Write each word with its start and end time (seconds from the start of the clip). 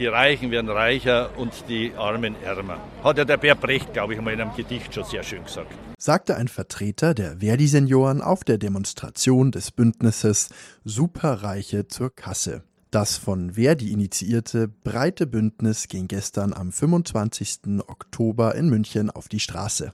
Die 0.00 0.06
Reichen 0.06 0.50
werden 0.50 0.70
reicher 0.70 1.36
und 1.36 1.52
die 1.68 1.92
Armen 1.94 2.34
ärmer. 2.42 2.78
Hat 3.04 3.18
ja 3.18 3.26
der 3.26 3.36
Bär 3.36 3.54
Brecht, 3.54 3.92
glaube 3.92 4.14
ich, 4.14 4.20
mal 4.22 4.32
in 4.32 4.40
einem 4.40 4.56
Gedicht 4.56 4.94
schon 4.94 5.04
sehr 5.04 5.22
schön 5.22 5.44
gesagt. 5.44 5.70
Sagte 5.98 6.36
ein 6.36 6.48
Vertreter 6.48 7.12
der 7.12 7.40
Verdi-Senioren 7.40 8.22
auf 8.22 8.42
der 8.42 8.56
Demonstration 8.56 9.52
des 9.52 9.70
Bündnisses 9.70 10.48
Superreiche 10.86 11.86
zur 11.86 12.16
Kasse. 12.16 12.62
Das 12.90 13.18
von 13.18 13.52
Verdi 13.56 13.92
initiierte 13.92 14.68
breite 14.68 15.26
Bündnis 15.26 15.86
ging 15.86 16.08
gestern 16.08 16.54
am 16.54 16.72
25. 16.72 17.82
Oktober 17.86 18.54
in 18.54 18.70
München 18.70 19.10
auf 19.10 19.28
die 19.28 19.38
Straße. 19.38 19.92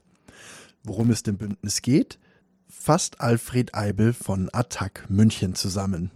Worum 0.83 1.09
es 1.09 1.23
dem 1.23 1.37
Bündnis 1.37 1.81
geht, 1.81 2.17
fasst 2.69 3.19
Alfred 3.19 3.75
Eibel 3.75 4.13
von 4.13 4.49
Attac 4.53 5.03
München 5.09 5.53
zusammen. 5.53 6.11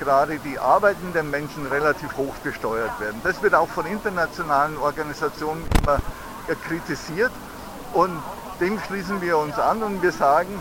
Gerade 0.00 0.38
die 0.38 0.58
arbeitenden 0.58 1.30
Menschen 1.30 1.66
relativ 1.66 2.16
hoch 2.16 2.34
besteuert 2.42 2.98
werden. 3.00 3.20
Das 3.22 3.42
wird 3.42 3.54
auch 3.54 3.68
von 3.68 3.84
internationalen 3.84 4.78
Organisationen 4.78 5.62
immer 5.78 6.00
kritisiert 6.66 7.32
und 7.92 8.22
dem 8.60 8.80
schließen 8.80 9.20
wir 9.20 9.36
uns 9.36 9.58
an 9.58 9.82
und 9.82 10.02
wir 10.02 10.12
sagen, 10.12 10.58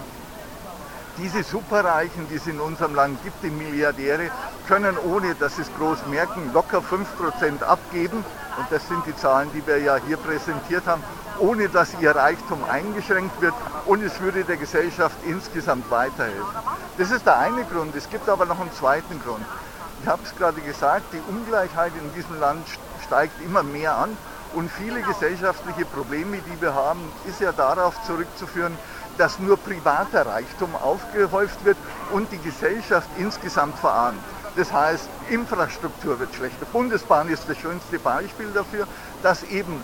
diese 1.17 1.44
Superreichen, 1.44 2.27
die 2.30 2.35
es 2.35 2.48
in 2.48 2.59
unserem 2.59 2.95
Land 2.95 3.21
gibt, 3.23 3.44
die 3.44 3.49
Milliardäre, 3.49 4.31
können 4.67 4.98
ohne 4.98 5.35
dass 5.35 5.58
sie 5.58 5.62
es 5.62 5.71
groß 5.77 6.08
merken, 6.08 6.52
locker 6.54 6.80
5% 6.80 7.62
abgeben. 7.63 8.26
Und 8.58 8.67
das 8.70 8.88
sind 8.88 9.05
die 9.05 9.16
Zahlen, 9.16 9.49
die 9.54 9.66
wir 9.66 9.80
ja 9.80 9.98
hier 10.07 10.18
präsentiert 10.18 10.85
haben, 10.85 11.04
ohne 11.40 11.70
dass 11.70 11.95
ihr 11.99 12.16
Reichtum 12.16 12.63
eingeschränkt 12.70 13.41
wird 13.41 13.54
und 13.85 14.04
es 14.04 14.20
würde 14.21 14.44
der 14.44 14.57
Gesellschaft 14.57 15.18
insgesamt 15.26 15.90
weiterhelfen. 15.90 16.45
Das 16.98 17.12
ist 17.12 17.26
der 17.26 17.40
eine 17.40 17.63
Grund. 17.66 17.95
Es 17.95 18.09
gibt 18.09 18.30
aber 18.30 18.45
noch 18.45 18.59
einen 18.59 18.71
zweiten 18.71 19.20
Grund. 19.21 19.43
Ich 20.02 20.07
habe 20.07 20.21
es 20.23 20.35
gerade 20.35 20.62
gesagt, 20.62 21.05
die 21.13 21.21
Ungleichheit 21.32 21.93
in 21.99 22.13
diesem 22.13 22.40
Land 22.40 22.68
steigt 23.05 23.41
immer 23.43 23.63
mehr 23.63 23.98
an 23.98 24.16
und 24.54 24.70
viele 24.70 25.02
gesellschaftliche 25.02 25.85
Probleme, 25.85 26.38
die 26.38 26.62
wir 26.62 26.76
haben, 26.76 27.01
ist 27.27 27.41
ja 27.41 27.51
darauf 27.51 27.95
zurückzuführen, 28.04 28.77
dass 29.18 29.40
nur 29.40 29.58
privater 29.58 30.26
Reichtum 30.26 30.76
aufgehäuft 30.76 31.66
wird 31.66 31.78
und 32.12 32.32
die 32.32 32.40
Gesellschaft 32.40 33.10
insgesamt 33.18 33.78
verarmt. 33.78 34.22
Das 34.56 34.72
heißt, 34.72 35.10
Infrastruktur 35.30 36.20
wird 36.20 36.34
schlechter. 36.36 36.66
Bundesbahn 36.66 37.28
ist 37.30 37.50
das 37.50 37.58
schönste 37.58 38.00
Beispiel 38.00 38.52
dafür, 38.54 38.88
dass 39.22 39.44
eben 39.44 39.84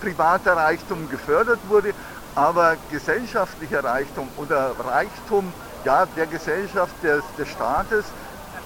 privater 0.00 0.56
Reichtum 0.56 1.08
gefördert 1.08 1.60
wurde, 1.68 1.92
aber 2.34 2.76
gesellschaftlicher 2.90 3.82
Reichtum 3.84 4.30
oder 4.36 4.78
Reichtum 4.78 5.52
ja, 5.84 6.06
der 6.06 6.26
Gesellschaft, 6.26 6.94
des, 7.02 7.24
des 7.36 7.48
Staates, 7.48 8.06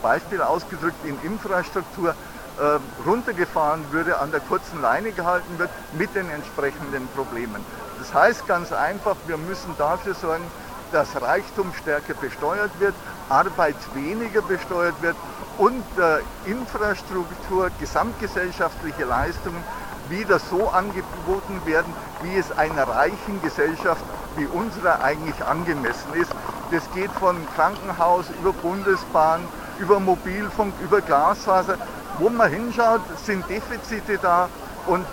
Beispiel 0.01 0.43
ausgedrückt 0.43 1.05
in 1.05 1.19
Infrastruktur, 1.21 2.15
äh, 2.59 2.79
runtergefahren 3.07 3.93
würde, 3.93 4.19
an 4.19 4.31
der 4.31 4.41
kurzen 4.41 4.83
Leine 4.83 5.13
gehalten 5.13 5.59
wird 5.59 5.71
mit 5.93 6.15
den 6.15 6.29
entsprechenden 6.29 7.09
Problemen. 7.09 7.65
Das 8.03 8.13
heißt 8.15 8.49
ganz 8.49 8.73
einfach, 8.73 9.15
wir 9.29 9.37
müssen 9.37 9.77
dafür 9.79 10.15
sorgen, 10.15 10.43
dass 10.91 11.23
Reichtum 11.23 11.73
stärker 11.73 12.15
besteuert 12.15 12.73
wird, 12.81 12.95
Arbeit 13.29 13.77
weniger 13.95 14.43
besteuert 14.43 15.01
wird 15.03 15.15
und 15.57 15.85
äh, 15.99 16.51
Infrastruktur, 16.51 17.71
gesamtgesellschaftliche 17.79 19.05
Leistungen 19.05 19.63
wieder 20.09 20.41
so 20.41 20.69
angeboten 20.71 21.63
werden, 21.65 21.95
wie 22.23 22.37
es 22.37 22.51
einer 22.59 22.89
reichen 22.89 23.41
Gesellschaft 23.41 24.05
wie 24.37 24.47
unserer 24.47 25.05
eigentlich 25.05 25.41
angemessen 25.45 26.13
ist. 26.15 26.33
Das 26.73 26.83
geht 26.95 27.13
von 27.13 27.37
Krankenhaus 27.55 28.27
über 28.41 28.53
Bundesbahn, 28.53 29.43
über 29.79 30.01
Mobilfunk, 30.01 30.75
über 30.83 31.03
Glasfaser. 31.03 31.79
Wo 32.19 32.29
man 32.31 32.51
hinschaut, 32.51 33.03
sind 33.25 33.49
Defizite 33.49 34.19
da 34.21 34.49
und 34.87 35.07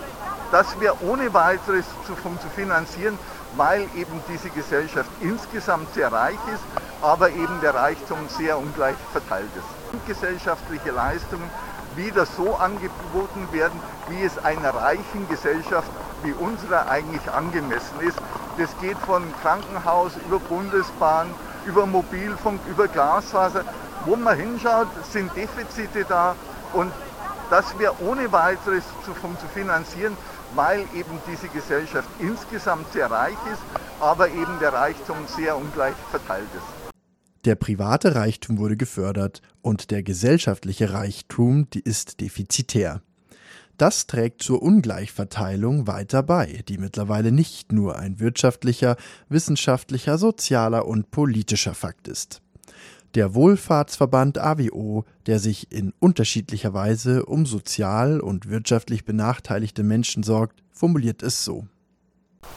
das 0.52 0.80
wäre 0.80 0.94
ohne 1.04 1.32
weiteres 1.32 1.84
zu, 2.06 2.14
zu 2.14 2.48
finanzieren, 2.54 3.18
weil 3.56 3.82
eben 3.96 4.20
diese 4.28 4.50
Gesellschaft 4.50 5.10
insgesamt 5.20 5.92
sehr 5.94 6.12
reich 6.12 6.38
ist, 6.54 6.62
aber 7.02 7.30
eben 7.30 7.60
der 7.62 7.74
Reichtum 7.74 8.18
sehr 8.28 8.58
ungleich 8.58 8.96
verteilt 9.12 9.50
ist. 9.56 10.06
Gesellschaftliche 10.06 10.90
Leistungen 10.90 11.50
wieder 11.96 12.26
so 12.26 12.56
angeboten 12.56 13.48
werden, 13.52 13.80
wie 14.08 14.22
es 14.24 14.38
einer 14.44 14.74
reichen 14.74 15.28
Gesellschaft 15.28 15.90
wie 16.22 16.32
unserer 16.32 16.88
eigentlich 16.90 17.30
angemessen 17.30 18.00
ist. 18.00 18.18
Das 18.58 18.70
geht 18.80 18.98
von 19.06 19.22
Krankenhaus 19.42 20.12
über 20.26 20.38
Bundesbahn, 20.38 21.34
über 21.66 21.86
Mobilfunk, 21.86 22.60
über 22.70 22.88
Glasfaser. 22.88 23.64
Wo 24.04 24.16
man 24.16 24.36
hinschaut, 24.38 24.88
sind 25.12 25.34
Defizite 25.36 26.04
da 26.08 26.34
und 26.72 26.92
das 27.50 27.78
wäre 27.78 27.94
ohne 28.06 28.32
weiteres 28.32 28.84
zu, 29.04 29.12
zu 29.12 29.46
finanzieren, 29.52 30.16
weil 30.54 30.80
eben 30.94 31.18
diese 31.30 31.48
Gesellschaft 31.48 32.08
insgesamt 32.18 32.92
sehr 32.92 33.10
reich 33.10 33.38
ist, 33.52 33.62
aber 34.00 34.28
eben 34.28 34.58
der 34.60 34.72
Reichtum 34.72 35.16
sehr 35.26 35.56
ungleich 35.56 35.94
verteilt 36.10 36.48
ist. 36.56 36.90
Der 37.44 37.54
private 37.54 38.14
Reichtum 38.14 38.58
wurde 38.58 38.76
gefördert 38.76 39.40
und 39.62 39.90
der 39.90 40.02
gesellschaftliche 40.02 40.92
Reichtum 40.92 41.68
die 41.70 41.80
ist 41.80 42.20
defizitär. 42.20 43.00
Das 43.78 44.06
trägt 44.06 44.42
zur 44.42 44.60
Ungleichverteilung 44.60 45.86
weiter 45.86 46.22
bei, 46.22 46.62
die 46.68 46.76
mittlerweile 46.76 47.32
nicht 47.32 47.72
nur 47.72 47.98
ein 47.98 48.20
wirtschaftlicher, 48.20 48.96
wissenschaftlicher, 49.30 50.18
sozialer 50.18 50.86
und 50.86 51.10
politischer 51.10 51.72
Fakt 51.72 52.06
ist. 52.06 52.42
Der 53.16 53.34
Wohlfahrtsverband 53.34 54.38
AWO, 54.38 55.04
der 55.26 55.40
sich 55.40 55.72
in 55.72 55.92
unterschiedlicher 55.98 56.72
Weise 56.74 57.26
um 57.26 57.44
sozial 57.44 58.20
und 58.20 58.48
wirtschaftlich 58.48 59.04
benachteiligte 59.04 59.82
Menschen 59.82 60.22
sorgt, 60.22 60.62
formuliert 60.70 61.24
es 61.24 61.44
so. 61.44 61.66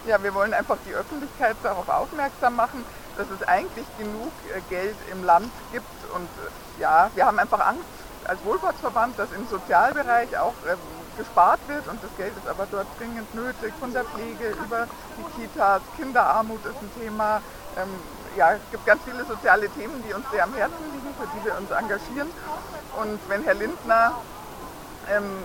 Ja, 0.07 0.21
wir 0.21 0.33
wollen 0.35 0.53
einfach 0.53 0.77
die 0.87 0.93
Öffentlichkeit 0.93 1.55
darauf 1.63 1.89
aufmerksam 1.89 2.55
machen, 2.55 2.83
dass 3.17 3.27
es 3.31 3.47
eigentlich 3.47 3.85
genug 3.97 4.31
äh, 4.55 4.61
Geld 4.69 4.95
im 5.11 5.23
Land 5.23 5.49
gibt. 5.71 5.85
Und 6.13 6.23
äh, 6.23 6.81
ja, 6.81 7.09
wir 7.15 7.25
haben 7.25 7.39
einfach 7.39 7.59
Angst 7.59 7.83
als 8.25 8.39
Wohlfahrtsverband, 8.45 9.17
dass 9.17 9.31
im 9.31 9.47
Sozialbereich 9.47 10.37
auch 10.37 10.53
ähm, 10.69 10.77
gespart 11.17 11.59
wird 11.67 11.87
und 11.87 12.01
das 12.03 12.09
Geld 12.17 12.33
ist 12.37 12.47
aber 12.47 12.67
dort 12.71 12.87
dringend 12.99 13.33
nötig, 13.35 13.73
von 13.79 13.93
der 13.93 14.03
Pflege 14.03 14.55
über 14.65 14.87
die 15.17 15.41
Kitas, 15.41 15.81
Kinderarmut 15.97 16.65
ist 16.65 16.81
ein 16.81 17.01
Thema, 17.01 17.41
ähm, 17.77 17.89
ja, 18.37 18.53
es 18.53 18.61
gibt 18.71 18.85
ganz 18.85 19.01
viele 19.03 19.25
soziale 19.25 19.69
Themen, 19.69 20.03
die 20.07 20.13
uns 20.13 20.25
sehr 20.31 20.43
am 20.43 20.53
Herzen 20.53 20.83
liegen, 20.93 21.13
für 21.19 21.27
die 21.37 21.45
wir 21.45 21.57
uns 21.57 21.71
engagieren. 21.71 22.29
Und 23.01 23.19
wenn 23.27 23.43
Herr 23.43 23.53
Lindner 23.53 24.13
ähm, 25.09 25.43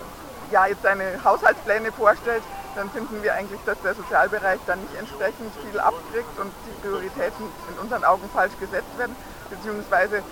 ja, 0.51 0.67
jetzt 0.67 0.83
seine 0.83 1.23
Haushaltspläne 1.25 1.93
vorstellt, 1.93 2.43
dann 2.75 2.91
finden 2.91 3.23
wir 3.23 3.35
eigentlich, 3.35 3.61
dass 3.67 3.81
der 3.83 3.95
Sozialbereich 3.95 4.61
dann 4.67 4.81
nicht 4.81 4.95
entsprechend 4.97 5.53
viel 5.65 5.81
abkriegt 5.81 6.39
und 6.39 6.53
die 6.67 6.87
Prioritäten 6.87 7.47
in 7.71 7.79
unseren 7.79 8.05
Augen 8.05 8.29
falsch 8.33 8.53
gesetzt 8.61 8.97
werden, 8.99 9.17
beziehungsweise 9.51 10.23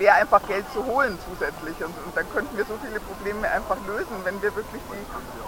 wäre 0.00 0.14
einfach 0.16 0.40
Geld 0.48 0.64
zu 0.72 0.84
holen 0.84 1.16
zusätzlich. 1.28 1.76
Und, 1.84 1.92
und, 1.92 2.16
dann 2.16 2.24
könnten 2.32 2.56
wir 2.56 2.64
so 2.64 2.74
viele 2.82 2.98
Probleme 2.98 3.46
einfach 3.48 3.76
lösen, 3.86 4.16
wenn 4.24 4.40
wir 4.40 4.56
wirklich 4.56 4.82
die 4.88 5.04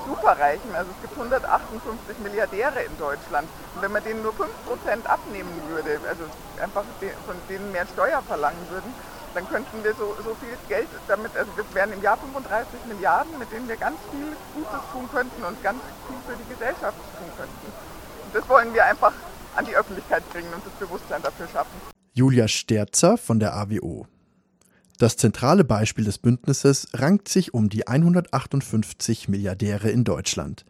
Superreichen, 0.06 0.70
also 0.76 0.92
es 0.92 1.00
gibt 1.00 1.16
158 1.16 2.18
Milliardäre 2.22 2.84
in 2.84 2.96
Deutschland, 2.98 3.48
und 3.74 3.82
wenn 3.82 3.90
man 3.90 4.04
denen 4.04 4.22
nur 4.22 4.32
5% 4.32 5.06
abnehmen 5.08 5.50
würde, 5.68 5.98
also 6.06 6.24
einfach 6.60 6.84
von 7.26 7.36
denen 7.48 7.72
mehr 7.72 7.86
Steuer 7.86 8.22
verlangen 8.22 8.60
würden, 8.70 8.92
dann 9.34 9.48
könnten 9.48 9.82
wir 9.82 9.94
so, 9.94 10.14
so 10.22 10.36
viel 10.36 10.52
Geld 10.68 10.88
damit, 11.08 11.34
also 11.34 11.50
das 11.56 11.64
wären 11.72 11.92
im 11.92 12.02
Jahr 12.02 12.18
35 12.18 12.84
Milliarden, 12.92 13.38
mit 13.38 13.50
denen 13.50 13.66
wir 13.66 13.76
ganz 13.76 13.96
viel 14.10 14.36
Gutes 14.52 14.80
tun 14.92 15.08
könnten 15.10 15.42
und 15.42 15.62
ganz 15.62 15.80
viel 16.06 16.20
für 16.28 16.36
die 16.36 16.48
Gesellschaft 16.52 16.98
tun 17.16 17.30
könnten. 17.38 17.66
Und 18.26 18.34
das 18.34 18.46
wollen 18.50 18.74
wir 18.74 18.84
einfach 18.84 19.14
an 19.56 19.64
die 19.64 19.74
Öffentlichkeit 19.74 20.28
bringen 20.28 20.52
und 20.52 20.60
das 20.66 20.72
Bewusstsein 20.74 21.22
dafür 21.22 21.48
schaffen. 21.48 21.80
Julia 22.12 22.46
Sterzer 22.46 23.16
von 23.16 23.40
der 23.40 23.54
AWO. 23.56 24.06
Das 25.02 25.16
zentrale 25.16 25.64
Beispiel 25.64 26.04
des 26.04 26.18
Bündnisses 26.18 26.86
rankt 26.94 27.28
sich 27.28 27.54
um 27.54 27.68
die 27.68 27.88
158 27.88 29.28
Milliardäre 29.28 29.90
in 29.90 30.04
Deutschland. 30.04 30.64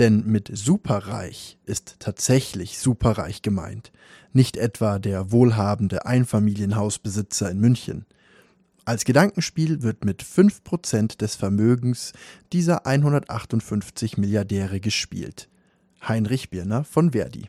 Denn 0.00 0.26
mit 0.26 0.50
superreich 0.52 1.56
ist 1.66 2.00
tatsächlich 2.00 2.80
superreich 2.80 3.42
gemeint, 3.42 3.92
nicht 4.32 4.56
etwa 4.56 4.98
der 4.98 5.30
wohlhabende 5.30 6.04
Einfamilienhausbesitzer 6.04 7.48
in 7.48 7.60
München. 7.60 8.06
Als 8.86 9.04
Gedankenspiel 9.04 9.84
wird 9.84 10.04
mit 10.04 10.24
5% 10.24 11.18
des 11.18 11.36
Vermögens 11.36 12.12
dieser 12.52 12.86
158 12.86 14.18
Milliardäre 14.18 14.80
gespielt. 14.80 15.48
Heinrich 16.08 16.50
Birner 16.50 16.82
von 16.82 17.12
Verdi. 17.12 17.48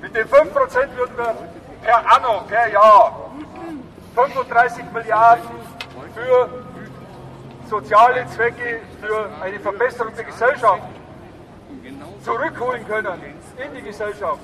Mit 0.00 0.14
den 0.14 0.26
5% 0.28 0.96
würden 0.96 1.16
wir 1.16 1.34
per 1.82 2.16
anno, 2.16 2.46
per 2.46 2.72
Jahr 2.72 3.23
35 4.14 4.84
Milliarden 4.92 5.50
für 6.14 6.48
soziale 7.68 8.26
Zwecke, 8.28 8.80
für 9.00 9.30
eine 9.42 9.58
Verbesserung 9.58 10.14
der 10.14 10.24
Gesellschaft 10.24 10.82
zurückholen 12.22 12.86
können 12.86 13.20
in 13.56 13.74
die 13.74 13.82
Gesellschaft. 13.82 14.40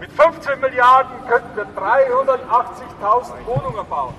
Mit 0.00 0.12
15 0.12 0.60
Milliarden 0.60 1.16
könnten 1.26 1.56
wir 1.56 1.64
380.000 1.64 3.46
Wohnungen 3.46 3.86
bauen. 3.88 4.14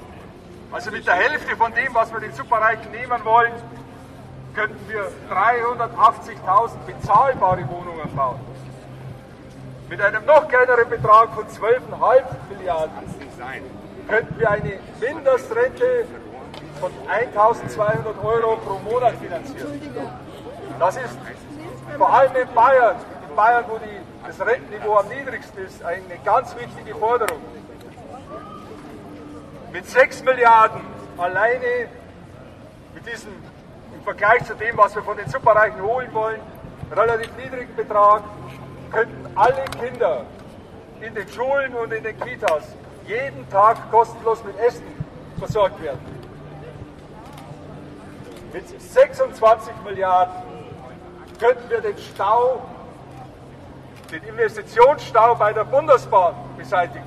Also 0.71 0.91
mit 0.91 1.05
der 1.05 1.15
Hälfte 1.15 1.55
von 1.55 1.73
dem, 1.73 1.93
was 1.93 2.11
wir 2.11 2.19
den 2.19 2.33
Superreichen 2.33 2.91
nehmen 2.91 3.23
wollen, 3.23 3.53
könnten 4.55 4.89
wir 4.89 5.03
380.000 5.29 6.71
bezahlbare 6.85 7.67
Wohnungen 7.69 8.15
bauen. 8.15 8.39
Mit 9.89 10.01
einem 10.01 10.25
noch 10.25 10.47
kleineren 10.47 10.89
Betrag 10.89 11.33
von 11.33 11.45
12,5 11.45 12.23
Milliarden 12.49 13.07
könnten 14.07 14.39
wir 14.39 14.49
eine 14.49 14.79
Mindestrente 14.99 16.05
von 16.79 16.91
1.200 16.91 18.23
Euro 18.23 18.55
pro 18.57 18.79
Monat 18.79 19.15
finanzieren. 19.15 19.81
Das 20.79 20.95
ist 20.97 21.17
vor 21.97 22.13
allem 22.13 22.35
in 22.35 22.53
Bayern, 22.53 22.95
in 23.29 23.35
Bayern, 23.35 23.65
wo 23.67 23.77
die, 23.77 24.27
das 24.27 24.45
Rentenniveau 24.45 24.97
am 24.97 25.07
niedrigsten 25.09 25.65
ist, 25.65 25.83
eine 25.83 26.01
ganz 26.23 26.55
wichtige 26.55 26.95
Forderung. 26.95 27.41
Mit 29.71 29.85
6 29.85 30.23
Milliarden 30.23 30.81
alleine, 31.17 31.89
mit 32.93 33.05
diesem 33.11 33.31
im 33.93 34.03
Vergleich 34.03 34.43
zu 34.45 34.53
dem, 34.55 34.77
was 34.77 34.95
wir 34.95 35.03
von 35.03 35.17
den 35.17 35.27
Superreichen 35.27 35.81
holen 35.81 36.13
wollen, 36.13 36.39
relativ 36.95 37.35
niedrigen 37.37 37.75
Betrag, 37.75 38.23
könnten 38.91 39.25
alle 39.35 39.65
Kinder 39.81 40.25
in 41.01 41.13
den 41.13 41.27
Schulen 41.29 41.73
und 41.75 41.91
in 41.91 42.03
den 42.03 42.19
Kitas 42.19 42.63
jeden 43.07 43.49
Tag 43.49 43.89
kostenlos 43.91 44.43
mit 44.43 44.57
Essen 44.59 44.83
versorgt 45.39 45.81
werden. 45.81 45.99
Mit 48.53 48.81
26 48.81 49.73
Milliarden 49.83 50.33
könnten 51.39 51.69
wir 51.69 51.81
den 51.81 51.97
Stau, 51.97 52.61
den 54.11 54.23
Investitionsstau 54.23 55.35
bei 55.35 55.53
der 55.53 55.65
Bundesbahn 55.65 56.35
beseitigen. 56.57 57.05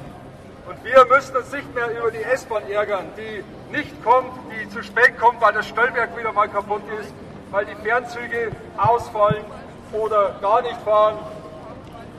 Und 0.68 0.84
wir 0.84 1.04
müssen 1.06 1.36
uns 1.36 1.50
nicht 1.52 1.74
mehr 1.74 1.90
über 1.98 2.10
die 2.10 2.22
S-Bahn 2.22 2.62
ärgern, 2.70 3.06
die 3.16 3.42
nicht 3.72 4.04
kommt, 4.04 4.30
die 4.52 4.68
zu 4.68 4.82
spät 4.82 5.18
kommt, 5.18 5.40
weil 5.40 5.52
das 5.52 5.66
Stellwerk 5.66 6.16
wieder 6.16 6.32
mal 6.32 6.48
kaputt 6.48 6.82
ist, 7.00 7.12
weil 7.50 7.66
die 7.66 7.74
Fernzüge 7.76 8.52
ausfallen 8.76 9.44
oder 9.92 10.36
gar 10.40 10.62
nicht 10.62 10.80
fahren. 10.82 11.18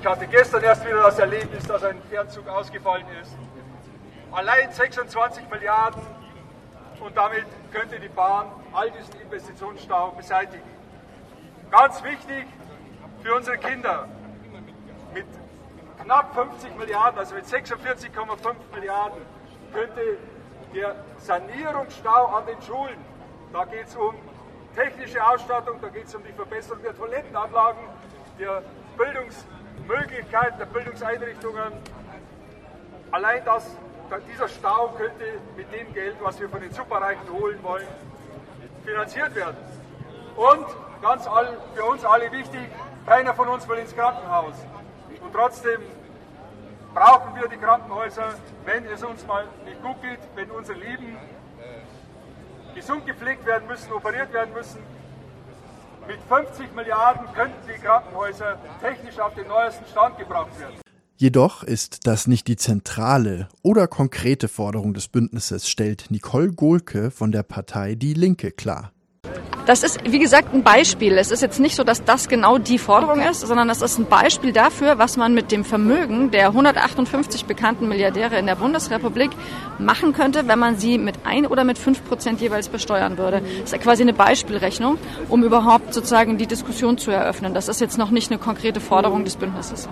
Ich 0.01 0.07
hatte 0.07 0.27
gestern 0.27 0.63
erst 0.63 0.85
wieder 0.85 1.03
das 1.03 1.19
Erlebnis, 1.19 1.63
dass 1.65 1.83
ein 1.83 2.01
Fernzug 2.09 2.47
ausgefallen 2.49 3.05
ist. 3.21 3.31
Allein 4.31 4.71
26 4.71 5.49
Milliarden 5.49 6.01
und 7.01 7.17
damit 7.17 7.45
könnte 7.71 7.99
die 7.99 8.07
Bahn 8.07 8.47
all 8.71 8.89
diesen 8.91 9.19
Investitionsstau 9.19 10.11
beseitigen. 10.11 10.69
Ganz 11.69 12.01
wichtig 12.03 12.45
für 13.21 13.35
unsere 13.35 13.57
Kinder. 13.57 14.07
Mit 15.13 15.25
knapp 16.01 16.33
50 16.33 16.77
Milliarden, 16.77 17.19
also 17.19 17.35
mit 17.35 17.45
46,5 17.45 18.55
Milliarden, 18.73 19.21
könnte 19.73 20.17
der 20.73 20.95
Sanierungsstau 21.17 22.27
an 22.27 22.45
den 22.45 22.61
Schulen, 22.61 22.97
da 23.51 23.65
geht 23.65 23.87
es 23.87 23.95
um 23.97 24.15
technische 24.75 25.25
Ausstattung, 25.25 25.81
da 25.81 25.89
geht 25.89 26.05
es 26.05 26.15
um 26.15 26.23
die 26.23 26.31
Verbesserung 26.31 26.81
der 26.83 26.95
Toilettenanlagen, 26.95 27.81
der 28.39 28.63
Bildungsmöglichkeiten, 28.97 30.57
der 30.57 30.65
Bildungseinrichtungen. 30.65 31.73
Allein 33.11 33.43
das, 33.43 33.75
dieser 34.19 34.47
Stau 34.47 34.89
könnte 34.97 35.25
mit 35.55 35.71
dem 35.71 35.93
Geld, 35.93 36.17
was 36.21 36.39
wir 36.39 36.49
von 36.49 36.61
den 36.61 36.71
Superreichen 36.71 37.31
holen 37.31 37.59
wollen, 37.63 37.87
finanziert 38.83 39.33
werden. 39.35 39.57
Und 40.35 40.65
ganz 41.01 41.27
all, 41.27 41.57
für 41.73 41.85
uns 41.85 42.03
alle 42.03 42.31
wichtig, 42.31 42.61
keiner 43.05 43.33
von 43.33 43.47
uns 43.47 43.67
will 43.67 43.77
ins 43.77 43.95
Krankenhaus. 43.95 44.55
Und 45.21 45.33
trotzdem 45.33 45.81
brauchen 46.93 47.35
wir 47.35 47.47
die 47.47 47.57
Krankenhäuser, 47.57 48.33
wenn 48.65 48.85
es 48.85 49.03
uns 49.03 49.25
mal 49.25 49.45
nicht 49.65 49.81
gut 49.81 50.01
geht, 50.01 50.19
wenn 50.35 50.51
unsere 50.51 50.77
Lieben 50.77 51.17
gesund 52.75 53.05
gepflegt 53.05 53.45
werden 53.45 53.67
müssen, 53.67 53.91
operiert 53.91 54.33
werden 54.33 54.53
müssen. 54.53 54.83
Mit 56.07 56.19
50 56.27 56.73
Milliarden 56.73 57.31
könnten 57.33 57.67
die 57.67 57.79
Krankenhäuser 57.79 58.57
technisch 58.81 59.19
auf 59.19 59.33
den 59.35 59.47
neuesten 59.47 59.85
Stand 59.85 60.17
gebracht 60.17 60.59
werden. 60.59 60.81
Jedoch 61.21 61.61
ist 61.61 62.07
das 62.07 62.25
nicht 62.25 62.47
die 62.47 62.55
zentrale 62.55 63.47
oder 63.61 63.85
konkrete 63.85 64.47
Forderung 64.47 64.95
des 64.95 65.07
Bündnisses, 65.07 65.69
stellt 65.69 66.09
Nicole 66.09 66.51
Gohlke 66.51 67.11
von 67.11 67.31
der 67.31 67.43
Partei 67.43 67.93
Die 67.93 68.15
Linke 68.15 68.49
klar. 68.49 68.91
Das 69.67 69.83
ist, 69.83 69.99
wie 70.03 70.17
gesagt, 70.17 70.51
ein 70.51 70.63
Beispiel. 70.63 71.19
Es 71.19 71.29
ist 71.29 71.43
jetzt 71.43 71.59
nicht 71.59 71.75
so, 71.75 71.83
dass 71.83 72.03
das 72.03 72.27
genau 72.27 72.57
die 72.57 72.79
Forderung 72.79 73.19
ist, 73.21 73.41
sondern 73.41 73.69
es 73.69 73.83
ist 73.83 73.99
ein 73.99 74.07
Beispiel 74.07 74.51
dafür, 74.51 74.97
was 74.97 75.15
man 75.15 75.35
mit 75.35 75.51
dem 75.51 75.63
Vermögen 75.63 76.31
der 76.31 76.47
158 76.47 77.45
bekannten 77.45 77.87
Milliardäre 77.87 78.39
in 78.39 78.47
der 78.47 78.55
Bundesrepublik 78.55 79.29
machen 79.77 80.13
könnte, 80.13 80.47
wenn 80.47 80.57
man 80.57 80.79
sie 80.79 80.97
mit 80.97 81.19
ein 81.23 81.45
oder 81.45 81.63
mit 81.63 81.77
fünf 81.77 82.03
Prozent 82.03 82.41
jeweils 82.41 82.67
besteuern 82.67 83.19
würde. 83.19 83.43
Das 83.61 83.73
ist 83.73 83.81
quasi 83.83 84.01
eine 84.01 84.13
Beispielrechnung, 84.13 84.97
um 85.29 85.43
überhaupt 85.43 85.93
sozusagen 85.93 86.39
die 86.39 86.47
Diskussion 86.47 86.97
zu 86.97 87.11
eröffnen. 87.11 87.53
Das 87.53 87.67
ist 87.67 87.79
jetzt 87.79 87.99
noch 87.99 88.09
nicht 88.09 88.31
eine 88.31 88.39
konkrete 88.39 88.79
Forderung 88.79 89.23
des 89.23 89.35
Bündnisses. 89.35 89.87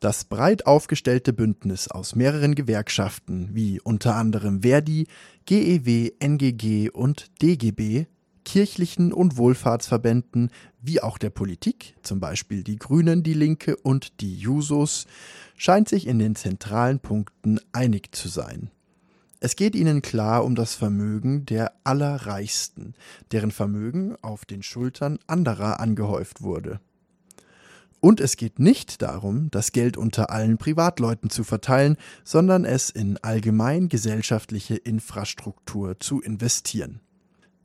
Das 0.00 0.24
breit 0.24 0.66
aufgestellte 0.66 1.34
Bündnis 1.34 1.88
aus 1.88 2.16
mehreren 2.16 2.54
Gewerkschaften 2.54 3.50
wie 3.52 3.80
unter 3.80 4.16
anderem 4.16 4.62
Verdi, 4.62 5.06
GEW, 5.44 6.12
NGG 6.18 6.88
und 6.88 7.26
DGB 7.42 8.06
kirchlichen 8.44 9.12
und 9.12 9.36
Wohlfahrtsverbänden 9.36 10.50
wie 10.80 11.02
auch 11.02 11.18
der 11.18 11.28
Politik, 11.28 11.94
zum 12.02 12.18
Beispiel 12.18 12.64
die 12.64 12.76
Grünen, 12.76 13.22
die 13.22 13.34
Linke 13.34 13.76
und 13.76 14.20
die 14.22 14.34
Jusos, 14.34 15.06
scheint 15.56 15.90
sich 15.90 16.06
in 16.06 16.18
den 16.18 16.34
zentralen 16.34 16.98
Punkten 16.98 17.60
einig 17.72 18.14
zu 18.14 18.28
sein. 18.28 18.70
Es 19.40 19.54
geht 19.54 19.74
ihnen 19.74 20.02
klar 20.02 20.44
um 20.44 20.54
das 20.54 20.74
Vermögen 20.74 21.46
der 21.46 21.72
Allerreichsten, 21.84 22.94
deren 23.32 23.50
Vermögen 23.50 24.16
auf 24.22 24.44
den 24.46 24.62
Schultern 24.62 25.18
anderer 25.26 25.78
angehäuft 25.78 26.42
wurde. 26.42 26.80
Und 28.00 28.20
es 28.20 28.36
geht 28.36 28.58
nicht 28.58 29.02
darum, 29.02 29.50
das 29.50 29.72
Geld 29.72 29.98
unter 29.98 30.30
allen 30.30 30.56
Privatleuten 30.56 31.28
zu 31.28 31.44
verteilen, 31.44 31.96
sondern 32.24 32.64
es 32.64 32.88
in 32.88 33.18
allgemein 33.18 33.90
gesellschaftliche 33.90 34.76
Infrastruktur 34.76 36.00
zu 36.00 36.22
investieren. 36.22 37.00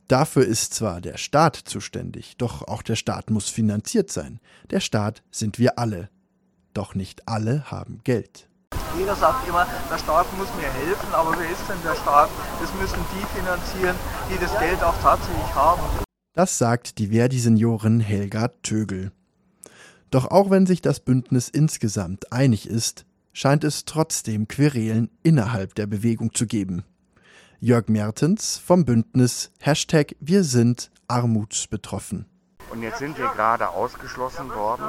Dafür 0.08 0.46
ist 0.46 0.74
zwar 0.74 1.00
der 1.00 1.16
Staat 1.16 1.56
zuständig, 1.56 2.36
doch 2.36 2.62
auch 2.68 2.82
der 2.82 2.96
Staat 2.96 3.30
muss 3.30 3.48
finanziert 3.48 4.12
sein. 4.12 4.38
Der 4.70 4.80
Staat 4.80 5.22
sind 5.30 5.58
wir 5.58 5.78
alle. 5.78 6.10
Doch 6.74 6.94
nicht 6.94 7.26
alle 7.26 7.70
haben 7.70 8.02
Geld. 8.04 8.48
Jeder 8.96 9.16
sagt 9.16 9.48
immer, 9.48 9.66
der 9.90 9.98
Staat 9.98 10.26
muss 10.36 10.48
mir 10.60 10.70
helfen, 10.70 11.12
aber 11.12 11.34
wer 11.38 11.50
ist 11.50 11.68
denn 11.68 11.78
der 11.82 11.96
Staat? 11.96 12.28
Das 12.60 12.72
müssen 12.74 13.00
die 13.14 13.38
finanzieren, 13.38 13.96
die 14.30 14.38
das 14.38 14.58
Geld 14.58 14.82
auch 14.82 14.96
tatsächlich 15.02 15.54
haben. 15.54 15.82
Das 16.34 16.58
sagt 16.58 16.98
die 16.98 17.08
Verdi-Seniorin 17.08 18.00
Helga 18.00 18.48
Tögel. 18.62 19.12
Doch 20.16 20.30
auch 20.30 20.48
wenn 20.48 20.64
sich 20.64 20.80
das 20.80 21.00
Bündnis 21.00 21.50
insgesamt 21.50 22.32
einig 22.32 22.66
ist, 22.66 23.04
scheint 23.34 23.64
es 23.64 23.84
trotzdem 23.84 24.48
Querelen 24.48 25.10
innerhalb 25.22 25.74
der 25.74 25.86
Bewegung 25.86 26.32
zu 26.32 26.46
geben. 26.46 26.86
Jörg 27.60 27.88
Mertens 27.88 28.56
vom 28.56 28.86
Bündnis 28.86 29.50
Hashtag 29.60 30.16
Wir 30.20 30.42
sind 30.42 30.90
armutsbetroffen. 31.06 32.24
Und 32.70 32.82
jetzt 32.82 32.98
sind 32.98 33.18
wir 33.18 33.28
gerade 33.28 33.68
ausgeschlossen 33.68 34.48
worden. 34.54 34.86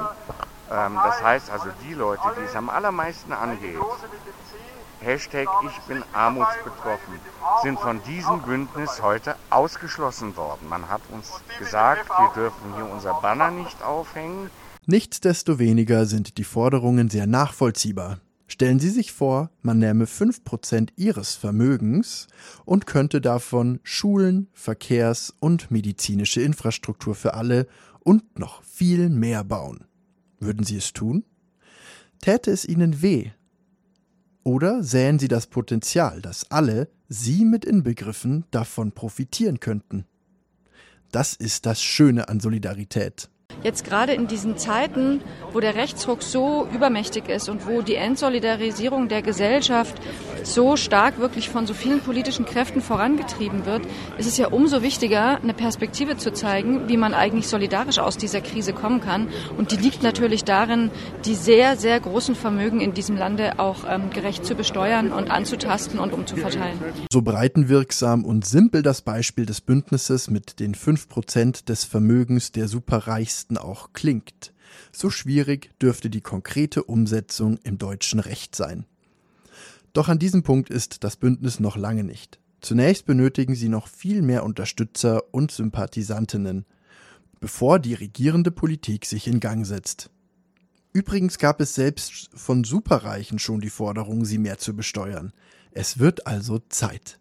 Ähm, 0.72 0.96
das 0.96 1.22
heißt 1.22 1.50
also, 1.50 1.68
die 1.86 1.94
Leute, 1.94 2.24
die 2.40 2.46
es 2.46 2.56
am 2.56 2.70
allermeisten 2.70 3.34
angeht, 3.34 3.76
Hashtag 5.02 5.50
Ich 5.66 5.78
bin 5.90 6.04
armutsbetroffen, 6.14 7.20
sind 7.64 7.78
von 7.82 8.02
diesem 8.04 8.44
Bündnis 8.44 9.02
heute 9.02 9.36
ausgeschlossen 9.50 10.38
worden. 10.38 10.70
Man 10.70 10.88
hat 10.88 11.02
uns 11.12 11.34
gesagt, 11.60 12.08
wir 12.08 12.32
dürfen 12.34 12.76
hier 12.78 12.90
unser 12.90 13.16
Banner 13.16 13.52
nicht 13.52 13.84
aufhängen. 13.84 14.50
Nichtsdestoweniger 14.90 16.06
sind 16.06 16.38
die 16.38 16.46
Forderungen 16.46 17.10
sehr 17.10 17.28
nachvollziehbar. 17.28 18.22
Stellen 18.48 18.80
Sie 18.80 18.90
sich 18.90 19.12
vor, 19.12 19.52
man 19.62 19.80
nähme 19.80 20.06
5% 20.06 20.92
Ihres 20.96 21.36
Vermögens 21.36 22.28
und 22.64 22.88
könnte 22.88 23.20
davon 23.20 23.82
Schulen, 23.84 24.48
Verkehrs- 24.54 25.34
und 25.42 25.72
medizinische 25.72 26.42
Infrastruktur 26.42 27.16
für 27.16 27.34
alle 27.34 27.68
und 28.00 28.40
noch 28.40 28.64
viel 28.64 29.10
mehr 29.10 29.44
bauen. 29.44 29.84
Würden 30.40 30.66
Sie 30.66 30.78
es 30.78 30.94
tun? 30.94 31.26
Täte 32.22 32.52
es 32.52 32.64
Ihnen 32.64 33.02
weh? 33.02 33.32
Oder 34.44 34.84
sähen 34.84 35.20
Sie 35.20 35.28
das 35.28 35.48
Potenzial, 35.48 36.22
dass 36.22 36.50
alle, 36.50 36.90
Sie 37.10 37.44
mit 37.44 37.66
inbegriffen, 37.66 38.46
davon 38.52 38.94
profitieren 38.94 39.60
könnten? 39.60 40.06
Das 41.12 41.34
ist 41.34 41.66
das 41.66 41.84
Schöne 41.84 42.30
an 42.30 42.40
Solidarität. 42.40 43.30
Jetzt 43.68 43.84
gerade 43.84 44.14
in 44.14 44.28
diesen 44.28 44.58
Zeiten, 44.58 45.22
wo 45.54 45.60
der 45.60 45.76
Rechtsruck 45.76 46.24
so 46.24 46.68
übermächtig 46.74 47.30
ist 47.30 47.50
und 47.50 47.68
wo 47.68 47.82
die 47.82 47.96
Entsolidarisierung 47.96 49.10
der 49.10 49.22
Gesellschaft 49.22 50.02
so 50.44 50.78
stark 50.78 51.20
wirklich 51.20 51.50
von 51.50 51.68
so 51.68 51.74
vielen 51.74 52.00
politischen 52.00 52.46
Kräften 52.46 52.82
vorangetrieben 52.82 53.66
wird, 53.66 53.82
ist 54.18 54.28
es 54.28 54.38
ja 54.38 54.48
umso 54.48 54.82
wichtiger, 54.82 55.42
eine 55.42 55.54
Perspektive 55.54 56.18
zu 56.18 56.32
zeigen, 56.32 56.88
wie 56.88 56.96
man 56.96 57.14
eigentlich 57.14 57.48
solidarisch 57.48 58.00
aus 58.00 58.18
dieser 58.18 58.40
Krise 58.42 58.72
kommen 58.72 59.02
kann. 59.02 59.28
Und 59.58 59.72
die 59.72 59.76
liegt 59.76 60.02
natürlich 60.02 60.46
darin, 60.46 60.90
die 61.26 61.36
sehr, 61.36 61.76
sehr 61.76 62.00
großen 62.00 62.36
Vermögen 62.36 62.80
in 62.80 62.94
diesem 62.94 63.18
Lande 63.18 63.60
auch 63.60 63.84
ähm, 63.90 64.10
gerecht 64.10 64.46
zu 64.46 64.56
besteuern 64.56 65.12
und 65.12 65.30
anzutasten 65.30 66.00
und 66.00 66.14
umzuverteilen. 66.14 66.80
So 67.12 67.22
breitenwirksam 67.22 68.24
und 68.24 68.46
simpel 68.46 68.82
das 68.82 69.02
Beispiel 69.02 69.46
des 69.46 69.60
Bündnisses 69.60 70.30
mit 70.30 70.62
den 70.62 70.74
5% 70.74 71.66
des 71.66 71.84
Vermögens 71.84 72.54
der 72.54 72.70
Superreichsten 72.70 73.57
auch 73.64 73.94
klingt. 73.94 74.54
So 74.92 75.10
schwierig 75.10 75.72
dürfte 75.80 76.10
die 76.10 76.22
konkrete 76.22 76.84
Umsetzung 76.84 77.58
im 77.64 77.78
deutschen 77.78 78.20
Recht 78.20 78.56
sein. 78.56 78.86
Doch 79.94 80.10
an 80.10 80.20
diesem 80.20 80.44
Punkt 80.44 80.70
ist 80.70 81.04
das 81.04 81.16
Bündnis 81.16 81.60
noch 81.60 81.78
lange 81.78 82.04
nicht. 82.04 82.40
Zunächst 82.62 83.06
benötigen 83.06 83.56
sie 83.56 83.70
noch 83.70 83.88
viel 83.88 84.22
mehr 84.22 84.44
Unterstützer 84.44 85.34
und 85.34 85.52
Sympathisantinnen, 85.52 86.66
bevor 87.40 87.80
die 87.80 87.94
regierende 87.94 88.52
Politik 88.52 89.06
sich 89.06 89.28
in 89.28 89.40
Gang 89.40 89.66
setzt. 89.66 90.10
Übrigens 90.94 91.38
gab 91.38 91.62
es 91.62 91.76
selbst 91.76 92.30
von 92.34 92.64
Superreichen 92.64 93.40
schon 93.40 93.62
die 93.62 93.70
Forderung, 93.70 94.26
sie 94.26 94.40
mehr 94.40 94.58
zu 94.58 94.76
besteuern. 94.76 95.32
Es 95.72 96.00
wird 96.00 96.26
also 96.26 96.60
Zeit. 96.70 97.20